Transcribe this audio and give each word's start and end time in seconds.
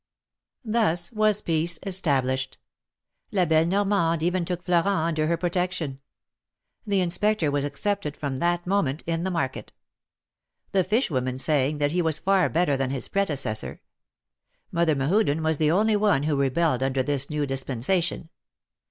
Thus 0.65 1.11
was 1.11 1.41
peace 1.41 1.77
established; 1.85 2.57
La 3.31 3.45
belle 3.45 3.67
Normande 3.67 4.23
even 4.23 4.45
took 4.45 4.63
Florent 4.63 4.87
under 4.87 5.27
her 5.27 5.37
protection. 5.37 5.99
The 6.87 7.01
Inspector 7.01 7.51
was 7.51 7.63
accepted 7.63 8.17
from 8.17 8.37
that 8.37 8.65
moment 8.65 9.03
in 9.05 9.25
the 9.25 9.29
market; 9.29 9.73
the 10.71 10.83
fish 10.83 11.11
women 11.11 11.37
saying 11.37 11.77
that 11.77 11.91
he 11.91 12.01
was 12.01 12.17
far 12.17 12.49
better 12.49 12.75
than 12.75 12.89
his 12.89 13.09
predecessor. 13.09 13.79
Mother 14.71 14.95
Mehuden 14.95 15.43
was 15.43 15.59
the 15.59 15.69
only 15.69 15.95
one 15.95 16.23
who 16.23 16.35
rebelled 16.35 16.81
under 16.81 17.03
this 17.03 17.29
new 17.29 17.45
dispensation. 17.45 18.29